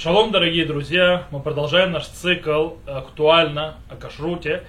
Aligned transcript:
Шалом, 0.00 0.30
дорогие 0.30 0.64
друзья! 0.64 1.26
Мы 1.32 1.40
продолжаем 1.40 1.90
наш 1.90 2.06
цикл 2.06 2.74
актуально 2.86 3.78
о 3.90 3.96
кашруте. 3.96 4.62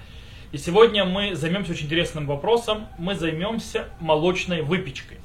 И 0.50 0.58
сегодня 0.58 1.04
мы 1.04 1.36
займемся 1.36 1.70
очень 1.70 1.86
интересным 1.86 2.26
вопросом. 2.26 2.88
Мы 2.98 3.14
займемся 3.14 3.84
молочной 4.00 4.62
выпечкой. 4.62 5.18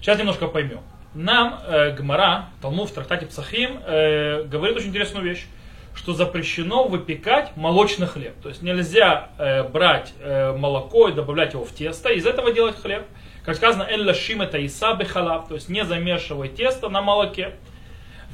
Сейчас 0.00 0.18
немножко 0.18 0.48
поймем. 0.48 0.80
Нам 1.14 1.60
э, 1.64 1.94
Гмара, 1.94 2.46
Талмуд 2.60 2.90
в 2.90 2.92
трактате 2.92 3.26
Псахим, 3.26 3.78
э, 3.86 4.42
говорит 4.50 4.78
очень 4.78 4.88
интересную 4.88 5.24
вещь, 5.24 5.46
что 5.94 6.12
запрещено 6.12 6.88
выпекать 6.88 7.56
молочный 7.56 8.08
хлеб. 8.08 8.34
То 8.42 8.48
есть 8.48 8.62
нельзя 8.62 9.28
э, 9.38 9.62
брать 9.62 10.12
э, 10.18 10.56
молоко 10.56 11.06
и 11.06 11.12
добавлять 11.12 11.52
его 11.52 11.64
в 11.64 11.70
тесто, 11.70 12.08
из 12.08 12.26
этого 12.26 12.50
делать 12.52 12.74
хлеб. 12.82 13.04
Как 13.44 13.54
сказано, 13.54 13.84
элла 13.84 14.12
шим 14.12 14.42
это 14.42 14.58
иса 14.58 14.92
бехалав, 14.94 15.46
то 15.46 15.54
есть 15.54 15.68
не 15.68 15.84
замешивай 15.84 16.48
тесто 16.48 16.88
на 16.88 17.00
молоке. 17.00 17.54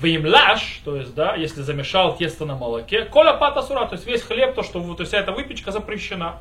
Ваимляш, 0.00 0.80
то 0.84 0.96
есть, 0.96 1.14
да, 1.14 1.34
если 1.34 1.62
замешал 1.62 2.16
тесто 2.16 2.44
на 2.44 2.54
молоке, 2.54 3.04
коля 3.04 3.32
пата 3.32 3.62
сура, 3.62 3.84
то 3.86 3.94
есть 3.94 4.06
весь 4.06 4.22
хлеб, 4.22 4.54
то, 4.54 4.62
что, 4.62 4.80
то 4.80 5.00
есть 5.00 5.10
вся 5.10 5.18
эта 5.18 5.32
выпечка 5.32 5.72
запрещена. 5.72 6.36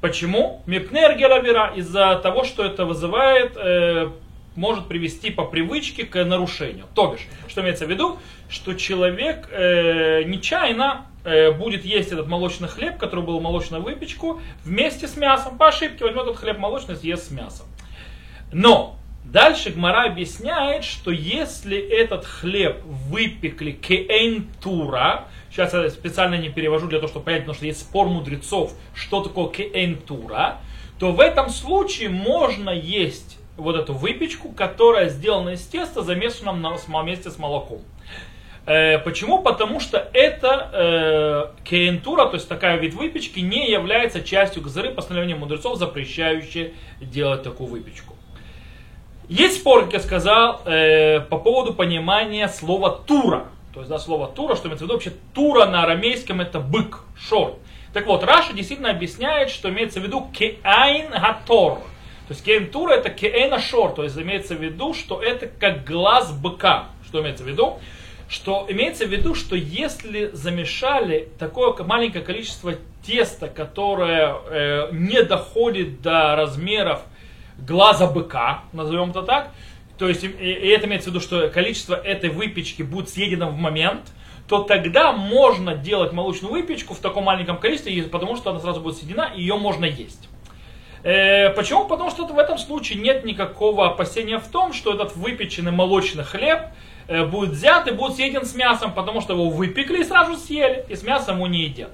Почему? 0.00 0.62
Мипнер 0.66 1.16
гелавира, 1.16 1.72
из-за 1.76 2.16
того, 2.16 2.42
что 2.42 2.64
это 2.64 2.84
вызывает, 2.84 3.56
э, 3.56 4.10
может 4.56 4.88
привести 4.88 5.30
по 5.30 5.44
привычке 5.44 6.04
к 6.04 6.24
нарушению. 6.24 6.86
То 6.94 7.12
бишь, 7.12 7.28
что 7.46 7.60
имеется 7.60 7.86
в 7.86 7.90
виду, 7.90 8.18
что 8.48 8.74
человек 8.74 9.48
э, 9.52 10.24
нечаянно 10.24 11.06
э, 11.24 11.52
будет 11.52 11.84
есть 11.84 12.10
этот 12.10 12.26
молочный 12.26 12.68
хлеб, 12.68 12.98
который 12.98 13.24
был 13.24 13.40
молочную 13.40 13.80
выпечку, 13.80 14.40
вместе 14.64 15.06
с 15.06 15.16
мясом. 15.16 15.56
По 15.56 15.68
ошибке 15.68 16.04
возьмет 16.04 16.24
этот 16.24 16.38
хлеб 16.38 16.58
молочный 16.58 16.96
съест 16.96 17.28
с 17.28 17.30
мясом. 17.30 17.66
Но 18.52 18.96
Дальше 19.32 19.70
Гмара 19.70 20.04
объясняет, 20.04 20.84
что 20.84 21.10
если 21.10 21.78
этот 21.78 22.26
хлеб 22.26 22.82
выпекли 22.84 23.72
кеэнтура, 23.72 25.24
сейчас 25.50 25.72
я 25.72 25.88
специально 25.88 26.34
не 26.34 26.50
перевожу 26.50 26.86
для 26.86 26.98
того, 26.98 27.08
чтобы 27.08 27.24
понять, 27.24 27.40
потому 27.40 27.54
что 27.56 27.64
есть 27.64 27.80
спор 27.80 28.08
мудрецов, 28.08 28.74
что 28.94 29.22
такое 29.22 29.48
кеэнтура, 29.48 30.58
то 30.98 31.12
в 31.12 31.20
этом 31.20 31.48
случае 31.48 32.10
можно 32.10 32.68
есть 32.68 33.38
вот 33.56 33.74
эту 33.74 33.94
выпечку, 33.94 34.50
которая 34.50 35.08
сделана 35.08 35.50
из 35.50 35.66
теста, 35.66 36.02
замешанном 36.02 36.60
на, 36.60 36.76
вместе 37.00 37.30
с 37.30 37.38
молоком. 37.38 37.80
Э, 38.66 38.98
почему? 38.98 39.38
Потому 39.42 39.80
что 39.80 40.10
это 40.12 41.54
э, 41.54 41.64
кеентура, 41.64 42.26
то 42.26 42.34
есть 42.34 42.50
такая 42.50 42.76
вид 42.76 42.92
выпечки, 42.92 43.40
не 43.40 43.70
является 43.70 44.20
частью 44.20 44.62
гзыры 44.62 44.90
постановления 44.90 45.36
мудрецов, 45.36 45.78
запрещающие 45.78 46.74
делать 47.00 47.42
такую 47.42 47.70
выпечку. 47.70 48.14
Есть 49.32 49.60
спор, 49.60 49.84
как 49.84 49.94
я 49.94 50.00
сказал, 50.00 50.60
э, 50.66 51.20
по 51.20 51.38
поводу 51.38 51.72
понимания 51.72 52.48
слова 52.48 52.90
תורא. 52.90 53.46
То 53.72 53.80
есть, 53.80 53.88
да, 53.88 53.98
слово 53.98 54.26
תורא, 54.26 54.56
что 54.56 54.68
имеется 54.68 54.84
в 54.84 54.88
виду 54.88 54.92
вообще 54.92 55.14
תורא 55.32 55.64
на 55.64 55.84
арамейском 55.84 56.42
это 56.42 56.60
бык, 56.60 57.00
שור. 57.18 57.54
Так 57.94 58.06
вот, 58.06 58.24
Раши 58.24 58.52
действительно 58.52 58.90
объясняет, 58.90 59.48
что 59.48 59.70
имеется 59.70 60.00
в 60.00 60.02
виду 60.02 60.28
כעין 60.34 61.12
התור. 61.12 61.78
То 61.78 62.28
есть 62.28 62.44
כעין 62.44 62.68
תורא 62.68 62.92
это 62.92 63.08
כעין 63.08 63.58
השור, 63.58 63.92
то 63.92 64.04
есть 64.04 64.18
имеется 64.18 64.54
в 64.54 64.62
виду, 64.62 64.92
что 64.92 65.22
это 65.22 65.46
как 65.46 65.86
глаз 65.86 66.30
быка. 66.30 66.88
Что 67.06 67.22
имеется 67.22 67.44
в 67.44 67.48
виду? 67.48 67.78
Что 68.28 68.66
имеется 68.68 69.06
в 69.06 69.08
виду, 69.08 69.34
что 69.34 69.56
если 69.56 70.26
замешали 70.34 71.30
такое 71.38 71.72
маленькое 71.82 72.22
количество 72.22 72.74
теста, 73.02 73.48
которое 73.48 74.34
э, 74.50 74.88
не 74.92 75.22
доходит 75.22 76.02
до 76.02 76.36
размеров 76.36 77.00
глаза 77.66 78.06
быка, 78.06 78.62
назовем 78.72 79.10
это 79.10 79.22
так. 79.22 79.50
То 79.98 80.08
есть, 80.08 80.24
и, 80.24 80.28
и 80.28 80.68
это 80.68 80.86
имеется 80.86 81.10
в 81.10 81.12
виду, 81.12 81.22
что 81.22 81.48
количество 81.48 81.94
этой 81.94 82.30
выпечки 82.30 82.82
будет 82.82 83.08
съедено 83.08 83.50
в 83.50 83.56
момент, 83.56 84.12
то 84.48 84.62
тогда 84.62 85.12
можно 85.12 85.74
делать 85.74 86.12
молочную 86.12 86.52
выпечку 86.52 86.94
в 86.94 86.98
таком 86.98 87.24
маленьком 87.24 87.58
количестве, 87.58 88.02
потому 88.04 88.36
что 88.36 88.50
она 88.50 88.60
сразу 88.60 88.80
будет 88.80 88.96
съедена, 88.96 89.30
и 89.34 89.40
ее 89.40 89.56
можно 89.56 89.84
есть. 89.84 90.28
Э, 91.04 91.50
почему? 91.50 91.86
Потому 91.86 92.10
что 92.10 92.26
в 92.26 92.38
этом 92.38 92.58
случае 92.58 93.00
нет 93.00 93.24
никакого 93.24 93.86
опасения 93.86 94.38
в 94.38 94.46
том, 94.48 94.72
что 94.72 94.94
этот 94.94 95.16
выпеченный 95.16 95.72
молочный 95.72 96.24
хлеб 96.24 96.60
э, 97.08 97.24
будет 97.24 97.50
взят 97.50 97.88
и 97.88 97.92
будет 97.92 98.16
съеден 98.16 98.44
с 98.44 98.54
мясом, 98.54 98.92
потому 98.92 99.20
что 99.20 99.32
его 99.32 99.50
выпекли 99.50 100.00
и 100.00 100.04
сразу 100.04 100.36
съели, 100.36 100.84
и 100.88 100.94
с 100.94 101.02
мясом 101.02 101.36
его 101.36 101.46
не 101.46 101.64
едят. 101.64 101.90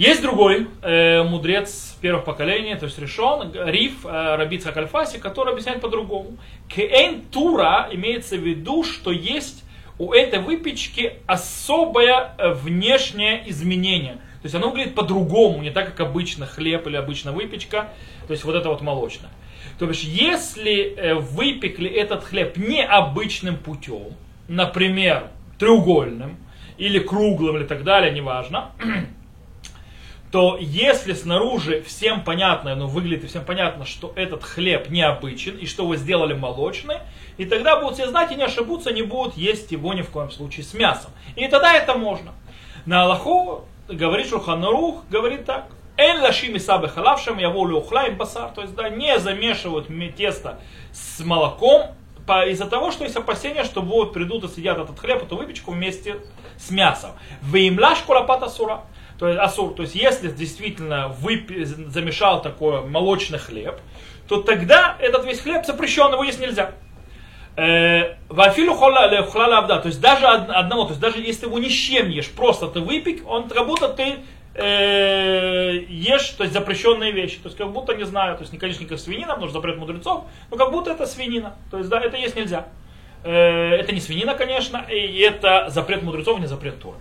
Есть 0.00 0.22
другой 0.22 0.66
э, 0.80 1.22
мудрец 1.24 1.94
первых 2.00 2.24
поколений, 2.24 2.74
то 2.74 2.86
есть 2.86 2.98
решен, 2.98 3.52
Риф 3.52 4.06
э, 4.06 4.34
Рабица 4.36 4.72
Кальфаси, 4.72 5.18
который 5.18 5.52
объясняет 5.52 5.82
по-другому. 5.82 6.38
Кейн 6.70 7.20
Тура 7.30 7.86
имеется 7.92 8.38
в 8.38 8.40
виду, 8.40 8.82
что 8.82 9.10
есть 9.10 9.62
у 9.98 10.14
этой 10.14 10.38
выпечки 10.38 11.18
особое 11.26 12.32
э, 12.38 12.54
внешнее 12.54 13.42
изменение. 13.50 14.14
То 14.14 14.44
есть 14.44 14.54
оно 14.54 14.70
выглядит 14.70 14.94
по-другому, 14.94 15.60
не 15.60 15.70
так, 15.70 15.88
как 15.88 16.00
обычно 16.00 16.46
хлеб 16.46 16.86
или 16.86 16.96
обычная 16.96 17.34
выпечка, 17.34 17.90
то 18.26 18.32
есть 18.32 18.44
вот 18.44 18.54
это 18.54 18.70
вот 18.70 18.80
молочное. 18.80 19.28
То 19.78 19.86
есть 19.86 20.04
если 20.04 20.94
э, 20.96 21.14
выпекли 21.14 21.90
этот 21.90 22.24
хлеб 22.24 22.56
необычным 22.56 23.58
путем, 23.58 24.14
например, 24.48 25.24
треугольным, 25.58 26.38
или 26.78 26.98
круглым, 27.00 27.58
или 27.58 27.64
так 27.64 27.84
далее, 27.84 28.10
неважно, 28.10 28.70
то 30.30 30.56
если 30.60 31.12
снаружи 31.12 31.82
всем 31.82 32.22
понятно, 32.22 32.74
ну 32.76 32.86
выглядит 32.86 33.28
всем 33.28 33.44
понятно, 33.44 33.84
что 33.84 34.12
этот 34.14 34.44
хлеб 34.44 34.88
необычен 34.88 35.56
и 35.56 35.66
что 35.66 35.86
вы 35.86 35.96
сделали 35.96 36.34
молочный, 36.34 36.98
и 37.36 37.44
тогда 37.44 37.80
будут 37.80 37.94
все 37.94 38.08
знать 38.08 38.30
и 38.30 38.36
не 38.36 38.44
ошибутся, 38.44 38.92
не 38.92 39.02
будут 39.02 39.36
есть 39.36 39.72
его 39.72 39.92
ни 39.92 40.02
в 40.02 40.10
коем 40.10 40.30
случае 40.30 40.64
с 40.64 40.72
мясом. 40.74 41.10
И 41.34 41.48
тогда 41.48 41.74
это 41.74 41.94
можно. 41.94 42.32
На 42.86 43.02
Аллаху 43.02 43.64
говорит 43.88 44.28
Шурханарух, 44.28 45.04
говорит 45.10 45.46
так. 45.46 45.66
Эн 45.96 46.22
лашими 46.22 46.58
сабы 46.58 46.88
халавшим 46.88 47.38
я 47.38 47.50
волю 47.50 47.78
ухлаем 47.78 48.16
басар. 48.16 48.50
То 48.52 48.62
есть, 48.62 48.74
да, 48.74 48.88
не 48.88 49.18
замешивают 49.18 49.88
тесто 50.16 50.60
с 50.92 51.20
молоком, 51.20 51.94
из-за 52.46 52.66
того, 52.66 52.92
что 52.92 53.04
есть 53.04 53.16
опасения, 53.16 53.64
что 53.64 53.82
будут 53.82 54.12
придут 54.12 54.44
и 54.44 54.48
съедят 54.48 54.78
этот 54.78 54.98
хлеб, 54.98 55.22
эту 55.22 55.36
выпечку 55.36 55.72
вместе 55.72 56.18
с 56.58 56.70
мясом. 56.70 57.10
Веймляш 57.42 57.98
кулапата 58.02 58.48
сура 58.48 58.82
то 59.20 59.28
есть 59.28 59.38
асур, 59.38 59.74
то 59.74 59.82
есть 59.82 59.94
если 59.94 60.30
действительно 60.30 61.08
выпи, 61.08 61.64
замешал 61.64 62.40
такой 62.40 62.86
молочный 62.86 63.38
хлеб, 63.38 63.78
то 64.26 64.40
тогда 64.40 64.96
этот 64.98 65.26
весь 65.26 65.40
хлеб 65.40 65.66
запрещен, 65.66 66.10
его 66.10 66.24
есть 66.24 66.40
нельзя. 66.40 66.72
Э, 67.54 68.16
Вафилу 68.30 68.72
хлала 68.72 69.10
то 69.78 69.88
есть 69.88 70.00
даже 70.00 70.26
одного, 70.26 70.84
то 70.84 70.90
есть 70.90 71.00
даже 71.02 71.20
если 71.20 71.44
его 71.44 71.58
ни 71.58 71.68
с 71.68 71.72
чем 71.72 72.08
ешь, 72.08 72.30
просто 72.30 72.68
ты 72.68 72.80
выпек, 72.80 73.28
он 73.28 73.50
как 73.50 73.66
будто 73.66 73.90
ты 73.90 74.20
э, 74.54 75.84
ешь, 75.86 76.30
то 76.30 76.44
есть 76.44 76.54
запрещенные 76.54 77.12
вещи. 77.12 77.40
То 77.42 77.48
есть 77.48 77.58
как 77.58 77.70
будто, 77.72 77.94
не 77.94 78.04
знаю, 78.04 78.36
то 78.36 78.40
есть 78.40 78.54
не, 78.54 78.58
конечно, 78.58 78.80
не 78.80 78.88
как 78.88 78.98
свинина, 78.98 79.34
потому 79.34 79.48
что 79.48 79.58
запрет 79.58 79.76
мудрецов, 79.76 80.24
но 80.50 80.56
как 80.56 80.70
будто 80.70 80.92
это 80.92 81.04
свинина. 81.04 81.56
То 81.70 81.76
есть 81.76 81.90
да, 81.90 82.00
это 82.00 82.16
есть 82.16 82.36
нельзя. 82.36 82.68
Э, 83.22 83.74
это 83.74 83.92
не 83.92 84.00
свинина, 84.00 84.34
конечно, 84.34 84.86
и 84.88 85.18
это 85.18 85.66
запрет 85.68 86.02
мудрецов, 86.02 86.40
не 86.40 86.46
запрет 86.46 86.80
Торы. 86.80 86.96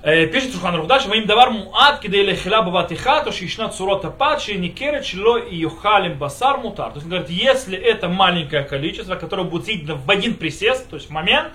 Э, 0.00 0.26
пишет 0.26 0.52
Шулхан 0.52 0.76
Рудаш, 0.76 1.06
«Ваим 1.06 1.26
давар 1.26 1.50
муад 1.50 1.98
кидай 1.98 2.22
лехила 2.22 2.62
баватиха, 2.62 3.24
то 3.24 3.32
пад, 3.32 3.74
цурот 3.74 4.04
апад, 4.04 4.40
шейникерет 4.40 5.04
шило 5.04 5.38
и 5.38 5.56
юхалим 5.56 6.16
басар 6.16 6.58
мутар». 6.58 6.90
То 6.90 6.98
есть 6.98 7.06
он 7.06 7.10
говорит, 7.10 7.30
если 7.30 7.76
это 7.76 8.08
маленькое 8.08 8.62
количество, 8.62 9.16
которое 9.16 9.42
будет 9.42 9.64
съедено 9.64 9.96
в 9.96 10.08
один 10.08 10.34
присест, 10.34 10.88
то 10.88 10.94
есть 10.94 11.08
в 11.08 11.10
момент, 11.10 11.52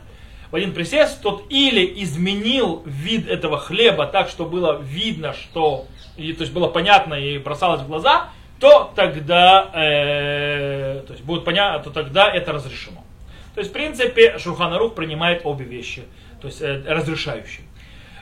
в 0.52 0.56
один 0.56 0.74
присест, 0.74 1.22
тот 1.22 1.46
или 1.50 2.04
изменил 2.04 2.84
вид 2.86 3.30
этого 3.30 3.58
хлеба 3.58 4.08
так, 4.08 4.28
что 4.28 4.44
было 4.44 4.78
видно, 4.82 5.32
что, 5.32 5.86
и, 6.18 6.34
то 6.34 6.42
есть 6.42 6.52
было 6.52 6.68
понятно 6.68 7.14
и 7.14 7.38
бросалось 7.38 7.82
в 7.82 7.88
глаза, 7.88 8.30
то 8.60 8.92
тогда, 8.94 9.72
э, 9.74 11.02
то 11.08 11.14
есть 11.14 11.24
будет 11.24 11.46
понятно, 11.46 11.82
то 11.82 11.92
тогда 11.92 12.30
это 12.30 12.52
разрешено. 12.52 13.06
То 13.56 13.62
есть, 13.62 13.70
в 13.70 13.74
принципе, 13.74 14.38
Шурханарух 14.38 14.96
принимает 14.96 15.42
обе 15.46 15.64
вещи, 15.64 16.04
то 16.42 16.48
есть 16.48 16.62
э, 16.62 16.84
разрешающие. 16.86 17.66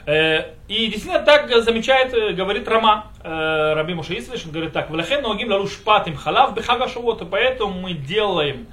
Э, 0.04 0.54
и 0.66 0.86
действительно 0.86 1.20
так 1.20 1.48
замечает, 1.62 2.12
э, 2.12 2.32
говорит 2.32 2.66
Рама, 2.66 3.12
э, 3.22 3.74
Раби 3.74 3.94
Муша 3.94 4.18
Исвиш, 4.18 4.46
говорит 4.46 4.72
так, 4.72 4.90
«Влахен 4.90 5.22
ногим 5.22 5.50
ларуш 5.50 5.78
патим 5.78 6.16
халав 6.16 6.54
бехага 6.54 6.88
шавота», 6.88 7.24
поэтому 7.24 7.72
мы 7.80 7.92
делаем, 7.92 8.66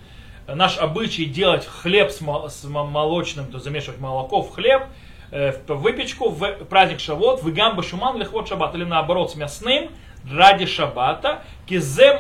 наш 0.48 0.80
обычай 0.80 1.26
делать 1.26 1.68
хлеб 1.68 2.10
с 2.10 2.64
молочным, 2.64 3.46
то 3.52 3.60
замешивать 3.60 4.00
молоко 4.00 4.42
в 4.42 4.52
хлеб, 4.52 4.84
в 5.32 5.76
выпечку 5.76 6.30
в 6.30 6.66
праздник 6.66 7.00
Шавот, 7.00 7.44
в 7.44 7.54
гамба 7.54 7.84
шуман 7.84 8.18
лихвот 8.18 8.48
шаббат, 8.48 8.74
или 8.74 8.84
наоборот 8.84 9.32
с 9.32 9.36
мясным, 9.36 9.92
ради 10.32 10.66
шаббата, 10.66 11.44
кизе 11.68 12.20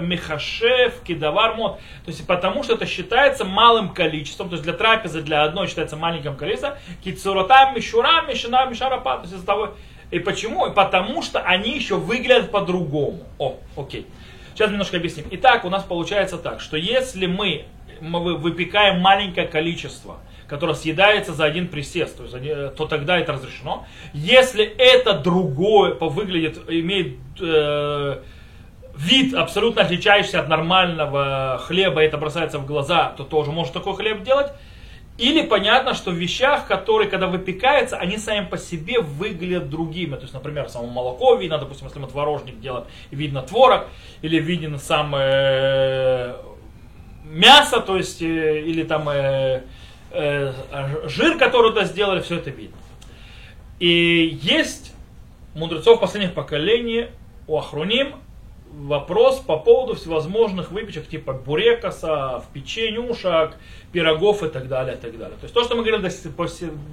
михашев 0.00 1.00
кидавар 1.02 1.54
мод. 1.54 1.78
То 2.04 2.10
есть 2.10 2.26
потому 2.26 2.62
что 2.62 2.74
это 2.74 2.86
считается 2.86 3.44
малым 3.44 3.90
количеством, 3.90 4.48
то 4.48 4.54
есть 4.54 4.64
для 4.64 4.72
трапезы, 4.72 5.22
для 5.22 5.44
одной 5.44 5.66
считается 5.66 5.96
маленьким 5.96 6.36
количеством, 6.36 6.74
кицуротам 7.02 7.74
мишурам 7.74 8.28
мишина 8.28 8.64
мишарапа. 8.66 9.16
То 9.16 9.22
есть 9.22 9.34
из-за 9.34 9.46
того, 9.46 9.74
и 10.10 10.18
почему? 10.18 10.66
И 10.66 10.74
потому 10.74 11.22
что 11.22 11.40
они 11.40 11.74
еще 11.74 11.96
выглядят 11.96 12.50
по-другому. 12.50 13.20
О, 13.38 13.56
окей. 13.76 14.06
Сейчас 14.54 14.70
немножко 14.70 14.96
объясним. 14.96 15.26
Итак, 15.30 15.64
у 15.64 15.70
нас 15.70 15.84
получается 15.84 16.36
так, 16.36 16.60
что 16.60 16.76
если 16.76 17.26
мы, 17.26 17.64
мы 18.00 18.36
выпекаем 18.36 19.00
маленькое 19.00 19.46
количество, 19.46 20.18
которое 20.50 20.74
съедается 20.74 21.32
за 21.32 21.44
один 21.44 21.68
присест, 21.68 22.16
то, 22.16 22.24
есть, 22.24 22.74
то 22.76 22.86
тогда 22.86 23.18
это 23.18 23.32
разрешено. 23.32 23.86
Если 24.12 24.64
это 24.64 25.14
другое, 25.14 25.94
выглядит, 25.94 26.58
имеет 26.68 27.16
э, 27.40 28.18
вид 28.96 29.34
абсолютно 29.34 29.82
отличающийся 29.82 30.40
от 30.40 30.48
нормального 30.48 31.60
хлеба, 31.62 32.02
и 32.02 32.06
это 32.06 32.18
бросается 32.18 32.58
в 32.58 32.66
глаза, 32.66 33.14
то 33.16 33.22
тоже 33.22 33.52
может 33.52 33.72
такой 33.72 33.94
хлеб 33.94 34.24
делать. 34.24 34.52
Или 35.18 35.42
понятно, 35.42 35.94
что 35.94 36.10
в 36.10 36.14
вещах, 36.14 36.66
которые, 36.66 37.08
когда 37.08 37.26
выпекаются, 37.26 37.96
они 37.96 38.16
сами 38.16 38.46
по 38.46 38.58
себе 38.58 39.00
выглядят 39.00 39.70
другими. 39.70 40.16
То 40.16 40.22
есть, 40.22 40.34
например, 40.34 40.68
само 40.68 40.86
молоко 40.86 41.36
видно, 41.36 41.58
допустим, 41.58 41.86
если 41.86 42.00
мы 42.00 42.08
творожник 42.08 42.58
делаем, 42.58 42.86
видно 43.10 43.42
творог, 43.42 43.86
или 44.22 44.40
виден 44.40 44.78
сам 44.78 45.14
э, 45.14 46.34
мясо, 47.24 47.80
то 47.80 47.96
есть, 47.96 48.22
э, 48.22 48.62
или 48.62 48.82
там 48.82 49.08
э, 49.10 49.12
э, 49.14 49.60
жир, 50.12 51.38
который 51.38 51.70
туда 51.70 51.84
сделали, 51.84 52.20
все 52.20 52.36
это 52.36 52.50
видно. 52.50 52.76
И 53.78 54.38
есть 54.42 54.92
мудрецов 55.54 56.00
последних 56.00 56.34
поколений, 56.34 57.06
у 57.46 57.58
Ахруним, 57.58 58.14
вопрос 58.72 59.40
по 59.40 59.56
поводу 59.56 59.94
всевозможных 59.94 60.70
выпечек 60.70 61.08
типа 61.08 61.32
бурекаса, 61.32 62.44
печенюшек, 62.52 63.56
пирогов 63.92 64.42
и 64.42 64.48
так 64.48 64.68
далее, 64.68 64.94
и 64.94 64.98
так 64.98 65.18
далее. 65.18 65.36
То 65.38 65.44
есть 65.44 65.54
то, 65.54 65.64
что 65.64 65.74
мы 65.74 65.82
говорим 65.82 66.02
до, 66.02 66.10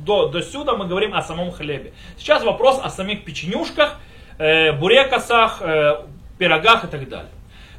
до, 0.05 0.27
до 0.29 0.41
сюда, 0.41 0.75
мы 0.75 0.87
говорим 0.87 1.13
о 1.13 1.21
самом 1.21 1.51
хлебе. 1.51 1.93
Сейчас 2.17 2.43
вопрос 2.43 2.79
о 2.81 2.89
самих 2.89 3.23
печенюшках, 3.23 3.99
э, 4.39 4.71
бурекасах, 4.73 5.61
э, 5.61 6.05
пирогах 6.37 6.85
и 6.85 6.87
так 6.87 7.07
далее. 7.07 7.31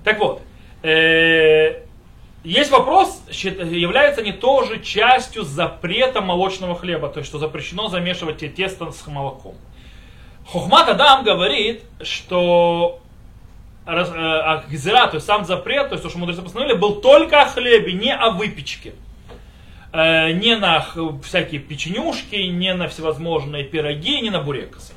Так 0.05 0.19
вот, 0.21 0.43
э, 0.83 1.83
есть 2.49 2.71
вопрос, 2.71 3.23
является 3.31 4.23
не 4.23 4.33
тоже 4.33 4.81
частью 4.81 5.43
запрета 5.43 6.21
молочного 6.23 6.75
хлеба, 6.75 7.09
то 7.09 7.19
есть 7.19 7.29
что 7.29 7.39
запрещено 7.39 7.89
замешивать 7.89 8.39
тесто 8.55 8.91
с 8.91 9.07
молоком. 9.07 9.55
Хохмат 10.47 10.89
Адам 10.89 11.25
говорит, 11.25 11.83
что 12.03 13.01
а 13.85 14.65
гзира, 14.69 15.07
то 15.09 15.17
есть 15.17 15.27
сам 15.27 15.45
запрет, 15.45 15.89
то 15.89 15.95
есть 15.95 16.03
то, 16.03 16.09
что 16.09 16.19
мудрецы 16.19 16.43
постановили, 16.43 16.77
был 16.77 17.03
только 17.03 17.43
о 17.43 17.47
хлебе, 17.47 17.93
не 17.93 18.15
о 18.15 18.31
выпечке. 18.31 18.93
Э, 19.93 20.33
не 20.33 20.57
на 20.57 20.85
всякие 21.23 21.61
печенюшки, 21.61 22.37
не 22.37 22.75
на 22.75 22.89
всевозможные 22.89 23.65
пироги, 23.65 24.21
не 24.21 24.31
на 24.31 24.41
бурекасы. 24.41 24.93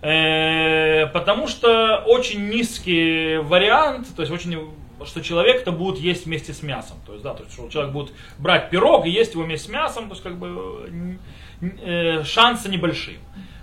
Э, 0.00 1.06
потому 1.06 1.48
что 1.48 2.02
очень 2.06 2.48
низкий 2.48 3.38
вариант, 3.38 4.08
то 4.14 4.22
есть 4.22 4.32
очень 4.32 4.70
что 5.04 5.20
человек 5.22 5.62
это 5.62 5.72
будет 5.72 5.98
есть 5.98 6.26
вместе 6.26 6.52
с 6.52 6.62
мясом. 6.62 6.96
То 7.06 7.12
есть, 7.12 7.24
да, 7.24 7.34
то 7.34 7.42
есть, 7.42 7.54
что 7.54 7.68
человек 7.68 7.92
будет 7.92 8.12
брать 8.38 8.70
пирог 8.70 9.06
и 9.06 9.10
есть 9.10 9.34
его 9.34 9.44
вместе 9.44 9.68
с 9.68 9.70
мясом, 9.70 10.08
то 10.08 10.12
есть, 10.12 10.22
как 10.22 10.36
бы, 10.36 11.18
э, 11.60 12.24
шансы 12.24 12.68
небольшие. 12.68 13.18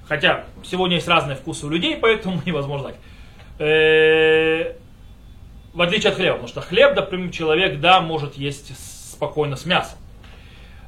Хотя 0.08 0.46
сегодня 0.64 0.98
есть 0.98 1.08
разные 1.08 1.36
вкусы 1.36 1.66
у 1.66 1.70
людей, 1.70 1.98
поэтому 2.02 2.42
невозможно 2.46 2.90
знать. 2.90 3.00
Э, 3.60 4.76
в 5.74 5.82
отличие 5.82 6.12
от 6.12 6.18
хлеба, 6.18 6.34
потому 6.34 6.48
что 6.48 6.62
хлеб, 6.62 6.96
например, 6.96 7.32
человек, 7.32 7.80
да, 7.80 8.00
может 8.02 8.36
есть 8.36 8.72
спокойно 9.12 9.56
с 9.56 9.66
мясом. 9.66 9.98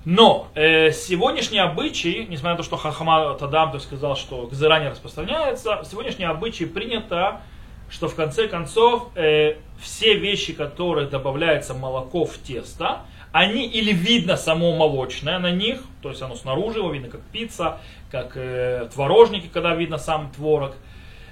Но 0.05 0.49
э, 0.53 0.91
сегодняшние 0.91 1.63
обычаи, 1.63 2.27
несмотря 2.29 2.51
на 2.51 2.57
то, 2.57 2.63
что 2.63 2.77
Хахама 2.77 3.33
Тадам 3.33 3.71
то 3.71 3.79
сказал, 3.79 4.15
что 4.15 4.45
гзыра 4.45 4.79
не 4.79 4.89
распространяется, 4.89 5.81
сегодняшние 5.89 6.29
обычаи 6.29 6.65
принято, 6.65 7.41
что 7.89 8.07
в 8.07 8.15
конце 8.15 8.47
концов 8.47 9.09
э, 9.15 9.55
все 9.79 10.15
вещи, 10.15 10.53
которые 10.53 11.07
добавляется 11.07 11.73
молоко 11.73 12.25
в 12.25 12.37
тесто, 12.37 13.01
они 13.31 13.67
или 13.67 13.91
видно 13.91 14.37
само 14.37 14.75
молочное 14.75 15.39
на 15.39 15.51
них, 15.51 15.81
то 16.01 16.09
есть 16.09 16.21
оно 16.21 16.35
снаружи 16.35 16.79
его 16.79 16.91
видно 16.91 17.09
как 17.09 17.21
пицца, 17.21 17.79
как 18.09 18.37
э, 18.37 18.87
творожники, 18.93 19.49
когда 19.51 19.75
видно 19.75 19.97
сам 19.97 20.31
творог, 20.31 20.75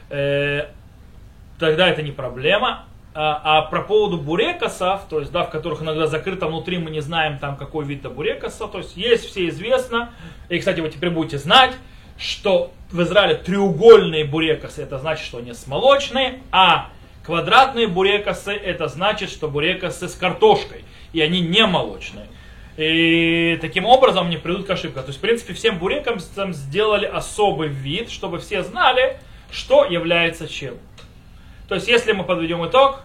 э, 0.09 0.67
тогда 1.59 1.87
это 1.87 2.01
не 2.01 2.11
проблема. 2.11 2.85
А, 3.15 3.59
а 3.59 3.61
про 3.61 3.83
поводу 3.83 4.17
бурекасов, 4.17 5.01
то 5.07 5.19
есть, 5.19 5.31
да, 5.31 5.43
в 5.43 5.51
которых 5.51 5.83
иногда 5.83 6.07
закрыто 6.07 6.47
внутри, 6.47 6.79
мы 6.79 6.89
не 6.89 6.99
знаем 6.99 7.37
там 7.37 7.57
какой 7.57 7.85
вид 7.85 8.01
бурекаса, 8.11 8.67
то 8.67 8.79
есть 8.79 8.97
есть 8.97 9.25
все 9.25 9.47
известно, 9.49 10.09
и, 10.49 10.57
кстати, 10.57 10.79
вы 10.79 10.89
теперь 10.89 11.11
будете 11.11 11.37
знать, 11.37 11.73
что 12.17 12.71
в 12.93 13.01
Израиле 13.01 13.35
треугольные 13.35 14.23
бурекасы, 14.23 14.83
это 14.83 14.99
значит, 14.99 15.25
что 15.25 15.39
они 15.39 15.53
смолочные, 15.53 16.41
а 16.51 16.89
квадратные 17.25 17.87
бурекасы, 17.87 18.53
это 18.53 18.87
значит, 18.87 19.31
что 19.31 19.49
бурекасы 19.49 20.07
с 20.07 20.13
картошкой, 20.13 20.85
и 21.11 21.19
они 21.19 21.41
не 21.41 21.65
молочные. 21.65 22.27
И 22.77 23.57
таким 23.61 23.85
образом 23.85 24.29
не 24.29 24.37
придут 24.37 24.67
к 24.67 24.69
ошибке. 24.69 25.01
То 25.01 25.07
есть, 25.07 25.17
в 25.17 25.21
принципе, 25.21 25.53
всем 25.53 25.79
бурекам 25.79 26.19
сделали 26.19 27.05
особый 27.05 27.67
вид, 27.67 28.11
чтобы 28.11 28.39
все 28.39 28.63
знали, 28.63 29.17
что 29.51 29.85
является 29.85 30.47
чем. 30.47 30.75
То 31.67 31.75
есть, 31.75 31.87
если 31.87 32.11
мы 32.13 32.23
подведем 32.23 32.65
итог, 32.65 33.01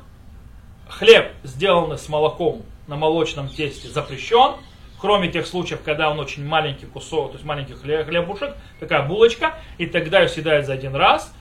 хлеб, 0.89 1.33
сделанный 1.45 1.99
с 1.99 2.09
молоком 2.09 2.63
на 2.87 2.97
молочном 2.97 3.49
тесте, 3.49 3.89
запрещен, 3.89 4.57
кроме 5.01 5.29
тех 5.29 5.47
случаев, 5.47 5.81
когда 5.85 6.11
он 6.11 6.19
очень 6.21 6.47
маленький 6.47 6.87
кусок, 6.87 7.29
то 7.29 7.35
есть 7.35 7.45
маленький 7.45 7.75
хлебушек, 7.75 8.55
такая 8.81 9.03
булочка, 9.07 9.55
и 9.79 9.87
тогда 9.87 10.21
ее 10.21 10.29
съедают 10.29 10.67
за 10.67 10.73
один 10.73 10.95
раз. 10.95 11.35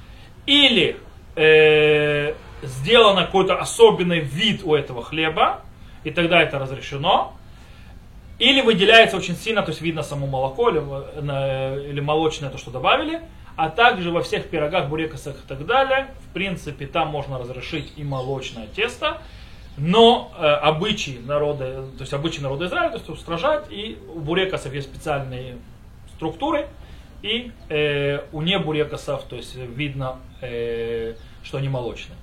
Или 0.46 0.98
э, 1.36 2.34
сделан 2.62 3.18
какой-то 3.18 3.58
особенный 3.60 4.20
вид 4.20 4.62
у 4.64 4.76
этого 4.76 5.04
хлеба, 5.04 5.62
и 6.04 6.12
тогда 6.12 6.42
это 6.42 6.60
разрешено. 6.60 7.34
Или 8.40 8.62
выделяется 8.62 9.18
очень 9.18 9.36
сильно, 9.36 9.64
то 9.64 9.70
есть 9.70 9.82
видно 9.82 10.04
само 10.04 10.28
молоко 10.28 10.70
или, 10.70 10.78
или 11.90 12.00
молочное 12.00 12.50
то, 12.50 12.58
что 12.58 12.70
добавили 12.70 13.22
а 13.58 13.70
также 13.70 14.12
во 14.12 14.22
всех 14.22 14.50
пирогах, 14.50 14.88
бурекасах 14.88 15.36
и 15.36 15.48
так 15.48 15.66
далее. 15.66 16.08
В 16.30 16.34
принципе, 16.34 16.86
там 16.86 17.10
можно 17.10 17.40
разрешить 17.40 17.92
и 17.98 18.04
молочное 18.04 18.68
тесто, 18.68 19.20
но 19.78 20.32
э, 20.36 20.44
обычаи 20.44 21.20
народа, 21.24 21.86
то 21.98 22.02
есть 22.02 22.14
обычаи 22.14 22.42
народа 22.42 22.66
Израиля, 22.66 22.90
то 22.90 22.98
есть 22.98 23.10
устражать, 23.10 23.66
и 23.70 23.98
у 24.14 24.20
бурекасов 24.20 24.74
есть 24.74 24.90
специальные 24.90 25.58
структуры, 26.16 26.68
и 27.22 27.52
э, 27.70 28.22
у 28.32 28.42
небурекасов, 28.42 29.24
то 29.24 29.36
есть 29.36 29.56
видно, 29.56 30.18
э, 30.42 31.16
что 31.44 31.58
они 31.60 31.70
молочные. 31.70 32.18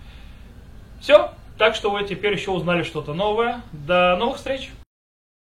Все, 1.01 1.31
так 1.59 1.75
что 1.75 1.91
вы 1.91 2.05
теперь 2.05 2.33
еще 2.33 2.51
узнали 2.51 2.83
что-то 2.83 3.15
новое. 3.15 3.62
До 3.73 4.17
новых 4.17 4.37
встреч! 4.37 4.71